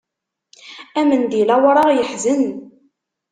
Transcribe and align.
Amendil 0.99 1.49
awraɣ 1.55 1.87
yeḥzen. 1.93 2.43